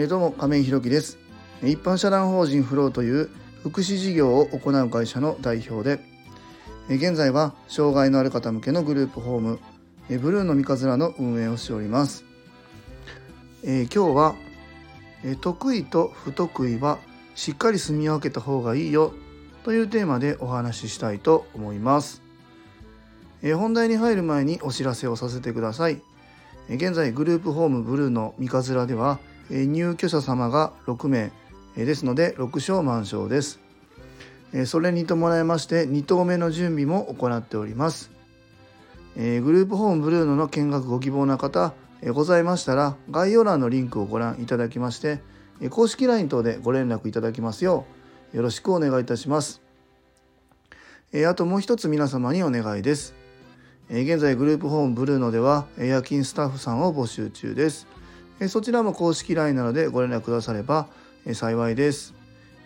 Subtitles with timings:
[0.00, 1.18] え、どうも亀井ひろきです。
[1.60, 3.30] 一般社団法人フローという
[3.64, 6.00] 福祉事業を行う会社の代表で
[6.88, 9.58] 現在は障害のある方向けのグループホーム
[10.08, 12.24] ブルーの三日面の運営をしております、
[13.64, 14.36] え、今日は
[15.40, 17.00] 得意と不得意は
[17.34, 19.12] しっかり住み分けた方がいいよ
[19.64, 22.22] というテーマでお話ししたいと思います、
[23.42, 26.00] え、本題に入る前にお知らせをさせてください。
[26.68, 29.18] 現在グループホームブルーの三日面では
[29.50, 31.32] 入居者様が6名
[31.76, 33.60] ですので6床満床です。
[34.66, 38.10] それに伴いまして2棟目の準備も行っております。
[39.16, 41.74] グループホームブルーノの見学ご希望な方
[42.12, 45.20] ございましたら概要欄のリンクをご覧いただきまして
[45.70, 47.84] 公式 LINE 等でご連絡いただきますよ
[48.32, 49.60] うよろしくお願いいたします。
[51.26, 53.14] あともう一つ皆様にお願いです。
[53.90, 57.86] 現在グループホームブルーノでは夜勤スタッフさんを募集中です。
[58.46, 60.86] そちらも公式 LINE なのでご連絡くだされば
[61.32, 62.14] 幸いです。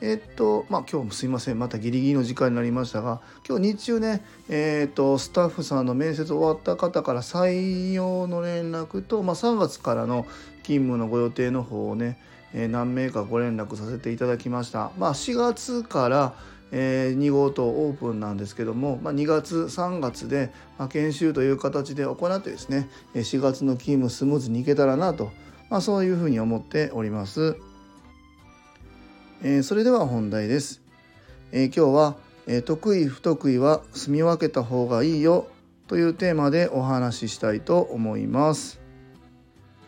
[0.00, 10.26] えっとまあ今日もすいませんまたギリギリの時間になりましたが今日日中ねえっとスタッフさんの面接終わった方から採用の連絡と、まあ、3月からの
[10.62, 12.18] 勤務のご予定の方をね、
[12.54, 14.90] えー、何名かご連絡させていただきました。
[14.98, 16.34] まあ、4月から
[16.72, 25.32] えー、2号棟オープンなんですけども、まあ、2月3月で、まあ、研修という形で行ってですね4月の勤務スムーズにいけたらなと
[25.70, 27.56] まあ、そういうふうに思っております。
[29.42, 30.82] えー、それでは本題です。
[31.52, 32.16] えー、今日は、
[32.48, 35.46] えー、得意不得意は住み分けた方がいいよ
[35.86, 38.80] というテーマでお話ししたいと思います。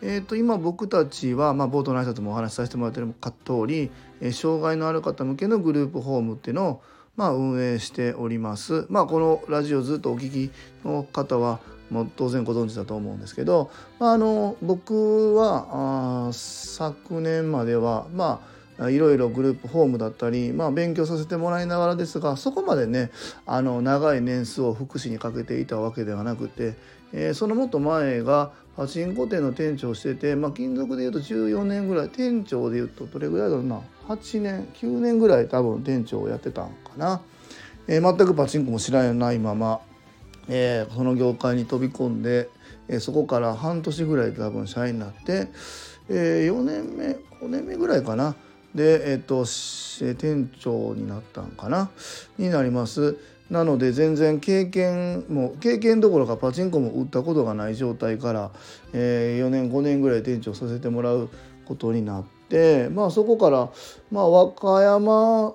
[0.02, 3.12] えー、と今僕たちは、まあ、冒頭の挨拶もお話しさせてもらってる
[3.44, 6.82] 通り、えー、障害のある方向けのグループホームっていうのを、
[7.16, 8.86] まあ、運営しております。
[8.88, 10.50] まあ、このラジオずっとお聞き
[10.84, 11.58] の方は
[11.92, 18.40] も当然ご存知だと思うんですけど、あ、の僕はあ昨年まではま
[18.78, 23.10] あいろいろグループホームだったり、まあ、勉強させてもらいながらですがそこまでね
[23.46, 26.74] あの長い年数を福祉にかけていたわけではなくて、
[27.12, 37.20] えー、そのもっと前がパチンコ店の店長をしてて、まあ、金属でいうと14年ぐらい店長でいうとどれぐらいだろうな？8年9年ぐらい多分店長をやってたんかな。
[37.86, 39.80] えー、全くパチンコも知らないまま
[40.48, 42.48] えー、その業界に飛び込んで、
[42.88, 45.48] えー、そこから半年ぐらい多分社員になって、
[46.08, 47.06] えー、4年目
[47.40, 48.34] 5年目ぐらいかな
[48.74, 49.44] で、えーと、
[50.14, 51.90] 店長になったんかな
[52.38, 53.16] になります。
[53.50, 58.50] なので全然経験も経験どころかパチンコも売ったことがない状態から、
[58.94, 61.28] えー、4年5年ぐらい店長させてもらう
[61.66, 63.70] ことになってまあそこから、
[64.10, 65.54] まあ、和歌山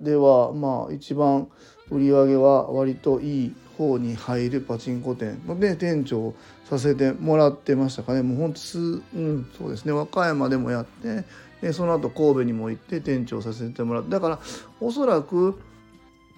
[0.00, 1.46] ではまあ一番
[1.88, 5.40] 売り上げは割といい方に入るパチンコ店。
[5.60, 6.34] で店長
[6.68, 8.22] させてもらってましたかね。
[8.22, 8.60] もうほんと、
[9.14, 9.92] うん、そうですね。
[9.92, 11.24] 和歌山でもやって
[11.60, 14.10] でその後神戸にも行って店長させてもらって。
[14.10, 14.38] だから
[14.80, 15.58] おそらく、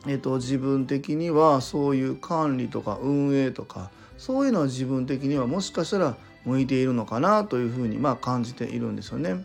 [0.06, 9.44] えっと、自分的にはそういう管理とか運営とかそういうのは自分的にはもしかしたら向いているのかなというふうにまあ感じているんですよね。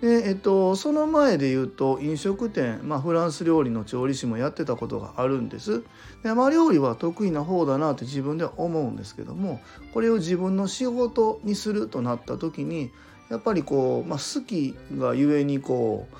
[0.00, 5.82] で、えっと、その前で言うと飲食店、まあ、フランス料理の調理師もやってたことがあるんです。
[6.22, 9.60] でまあ、料理は得意な方だなって自分では思うんですけども
[9.94, 12.90] これを自分の仕事にするとなった時に
[13.30, 16.16] やっぱりこう、まあ、好きがゆえにこう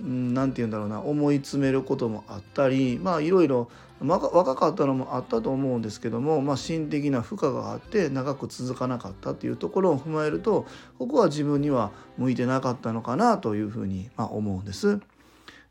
[0.00, 3.68] 何て言うんだろうな思い詰めることもあったりまあいろいろ
[4.00, 10.66] 若かったのもあったと思うんですけども、まあ、心的な負荷があって長く続かなかったっていうところを踏まえると
[10.98, 15.00] ここは自分には向いてなかったのかなというふうにま思うんです。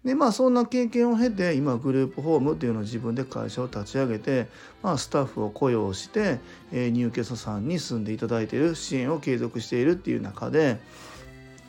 [0.04, 4.48] でまあそんな経験を経て今グループホームっていうのを自分で会社を立ち上げて、
[4.82, 6.40] まあ、スタッフを雇用して、
[6.72, 10.80] えー、入居者さんに住んでいただいている支援を継続しているっていう中で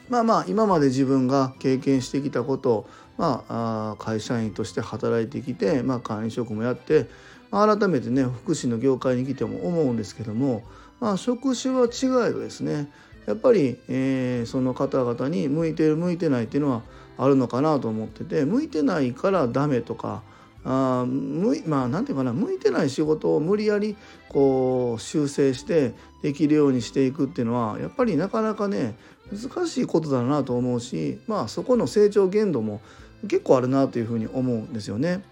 [0.09, 2.89] まあまあ今まで自分が経験してきたことを
[3.19, 7.09] まあ、会社員として働いてきて、まあ、管理職もやって、
[7.51, 10.63] まあ、改めてね福祉の業界に来ても思うんですけども、
[11.01, 12.91] まあ、職種は違いがですね
[13.27, 16.83] やっぱり、えー、その方々に向いてる向いてないっていうのは
[17.19, 20.23] あるのかなと思ってて向いてないからダメとか
[20.65, 23.97] あむまあ何て言うかな向いてない仕事を無理やり
[24.29, 28.95] こう修正してできるようにしていくっていうのはやっぱりなかなかね
[29.33, 32.81] 難しいことだなと思うしまあそこの成長限度も
[33.27, 35.23] 結構あるなというふうに思うんですよね。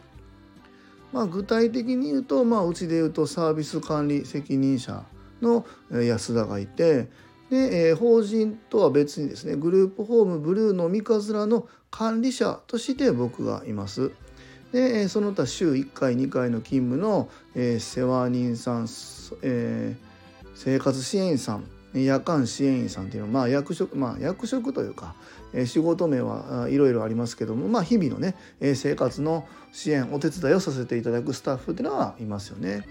[1.13, 5.05] まあ、具体的に言うと、まあ、うちで言うとサービス管理責任者
[5.41, 7.09] の安田がいて
[7.49, 14.11] で、えー、法人とは別にですねグループホームブルーの三日面の管理者として僕がいます。
[14.73, 18.89] でその他週1回2回の勤務の、えー、世話人さん、
[19.43, 21.65] えー、生活支援員さん
[22.05, 25.15] 夜間支援員さんっていうのは、まあ、役職まあ役職というか、
[25.53, 32.87] えー、仕事名はいろいろありますけども、まあ、日々のねえ生活の支援お手伝いをさせていただくスタッフっていうのはいますよね。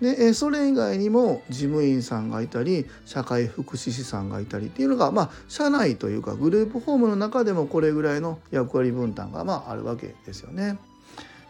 [0.00, 10.78] でそれ以外にも事務員さんがいたり社会福祉士さんがいたりっていうのがまあ社内というかグループホームの中でもこれぐらいの役割分担がまああるわけですよね。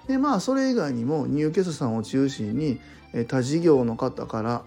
[0.07, 2.81] でまあそれ以外にも入居者さんを中心に
[3.29, 4.63] 他事業の方から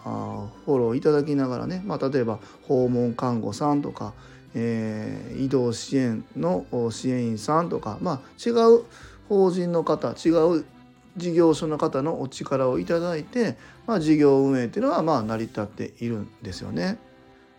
[0.65, 4.13] フォローいただきながらね、まあ、例えば訪問看護さんとか、
[4.55, 8.83] えー、移動支援の支援員さんとか、まあ、違う
[9.27, 10.65] 法人の方違う
[11.17, 16.97] 事業所の方のお力をいただいて、まあ、事業運営っていうのはまあ成り立っているんですよね。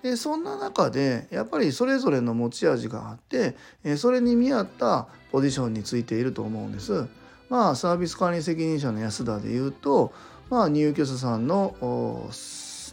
[0.02, 3.54] でそんな中でやっぱりそれぞれの持ち味があって
[3.98, 7.06] それに見合ったポジションについていると思うんです。
[7.50, 10.12] まあサービス管理責任者の安田で言うと、
[10.48, 11.74] まあ、入居者さんの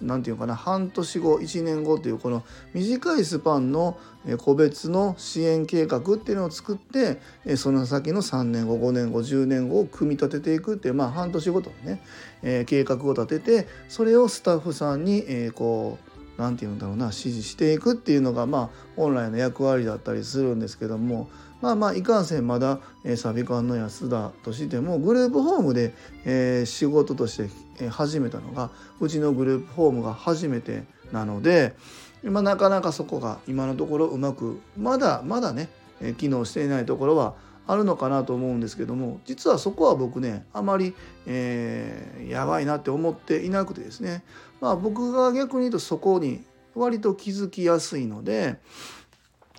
[0.01, 2.43] 何て言うかな半年後1年後というこの
[2.73, 3.97] 短いスパンの
[4.37, 7.19] 個別の支援計画っていうのを作って
[7.55, 16.06] その先の3年後5年後10年後を組み立てていくっていうまあ半年ごとにね、計画を立ててそれをスタッフさんに、こう
[16.37, 21.29] 何て言うんだろうな指示していくっていうのがまあ本来の役割だったりするんですけども
[21.61, 25.93] まあまあいかんせんまだ、え、サビ館の安田としてもグループホームで、
[26.23, 28.69] え、仕事として始めたのが
[28.99, 31.75] うちのグループホームが初めてなので、
[32.23, 35.69] ま、なかなかそこが今のところうまくまだまだね、
[36.17, 37.33] 機能していないところは
[37.67, 44.23] あるのかなと思うんですけども実はそこは僕ねあまり、えー、やばいなって思っていなくてですね
[44.61, 46.43] まあ僕が逆に言うとそこに
[46.73, 48.57] 割と気づきやすいので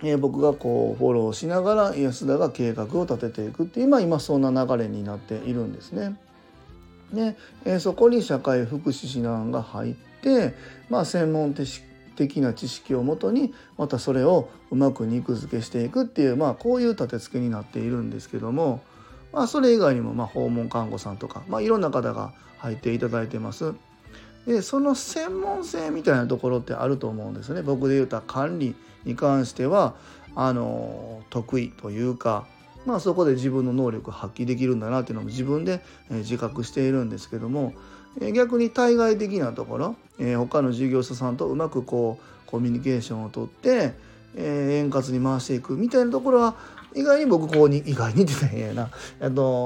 [0.03, 6.17] えー、僕がこうフォローしながら安田が計画を立てていくって今今そんな流れになっているんですね。
[7.13, 10.55] で、えー、そこに社会福祉士団が入って、
[10.89, 11.83] まあ、専門的
[12.19, 18.83] 的な知識をもとにまたそれをうまく肉付けしていくっていう、まあ、こういう立て付けになっているんですけども、
[19.33, 23.75] まあ、それ以外にもまあ訪問看護さんとか、まあ、いろんな方が入っていただいてます。
[24.47, 27.63] でその専門性みたいなところってあると思うんですね。
[27.63, 28.75] 僕で言うた管理
[29.05, 29.95] に関しては
[30.35, 32.47] あの得意というか、
[32.87, 37.75] まあ、そこで自分の能力を発揮できるんだなっていうのも自分で自覚しているんですけども
[38.33, 39.97] 逆に対外的なところ
[40.39, 43.95] 他の事業者さんとうまくこうコミュニケーションをとって
[44.37, 46.57] 円滑に回していくみたいなところは
[46.95, 48.91] 意外に僕こうに意外にって言ったらええな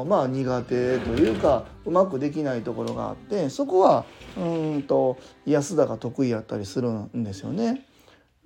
[0.05, 4.05] まあ苦手というかうまくできないところがあってそこは
[4.37, 7.87] うんと安田が得意やったりするんですよね。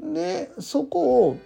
[0.00, 1.38] でそこを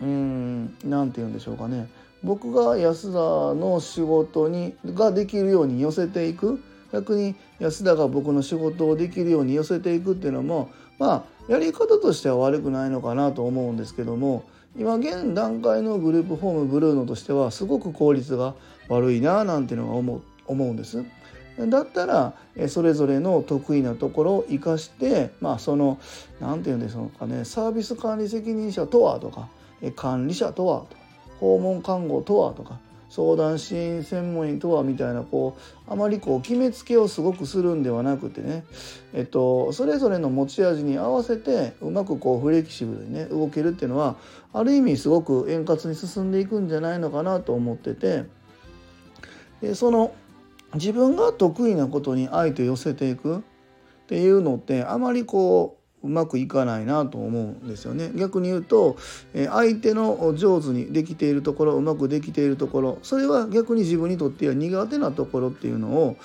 [0.00, 1.88] うん何て言うんでしょうかね
[2.22, 3.18] 僕が安田
[3.54, 6.60] の仕事にができるように寄せていく
[6.94, 14.44] 逆に安田が僕の仕事をできるように寄せていくっていうのもまあやり方としては悪くないのかなと思うんですけども
[14.78, 18.54] 今現段階のグループホームブルーノとしてはすごく効率が
[18.88, 21.04] 悪いななんていうのが思思うんです。
[21.58, 22.34] だったら
[22.68, 25.98] それぞれの得意なところを生かしてまあその
[26.40, 29.48] 何て言うんでしょうかねサービス管理責任者とはとか
[29.94, 31.02] 管理者とはとか
[31.38, 35.56] 訪問看護とはとか相談支援専門員とはみたいなこ
[35.88, 38.64] うあまりこう決めつけをすごくするんではなくてね、
[39.12, 44.16] えっと、それぞれの持ち味に合わせてうまくこうフレキシブルにね動けるっていうのは
[44.52, 48.24] ある意味すごく円滑に進んでいくんじゃないのかなと思ってて。
[49.60, 50.12] でその
[50.74, 53.40] 自分が得意なことに相手を寄せていくっ
[54.08, 58.10] ていうのってあまりこううまくいかないなと思うんですよね。
[58.14, 58.96] 逆に言うと
[59.32, 66.16] 相手の上手にできているところうまくできているところそれは逆に自分にとっては苦手なところっていうのを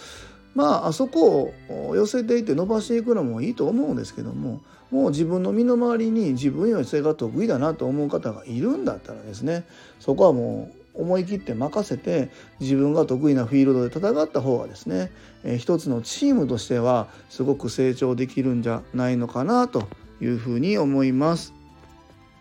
[0.53, 9.65] まああそこを寄せていって伸ばしていくのもいいと思うんですけどももう自分の身の回りに自分よりそれが得意だなと思う方がいるんだったらですね
[9.99, 12.29] そこはもう思い切って任せて
[12.59, 15.11] 自分が得意なフィールドで戦った方がですね、
[15.43, 19.87] えー、一つのチームとしてはすごく成長できるんじゃないのかなと
[20.21, 21.53] いうふうに思います。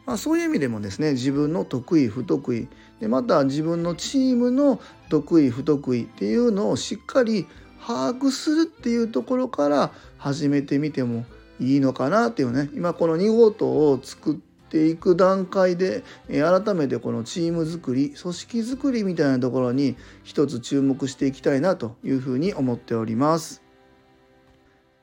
[0.06, 2.66] まあ、そういう意味でもですね自分の得意不得意
[2.98, 7.46] でまた自分のチームの得意不得意っていうのをしっかり
[7.86, 11.26] 把握するっていうところから始めてみても
[11.60, 23.62] いいのかなっていうね今この2号棟を作ってていく段階で、え改めてこのチーム作り組織作りみたいなところに一つ注目していきたいなというふうに思っております。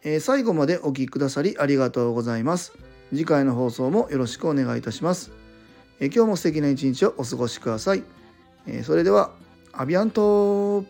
[0.04, 2.74] え最後までお聴きくださりありがとうございます。
[3.10, 5.32] 次回の放送もよろしくお願いいたします。
[6.00, 8.04] え今日も素敵な一日をお過ごしください。
[8.68, 9.32] えそれでは
[9.74, 10.86] アビアント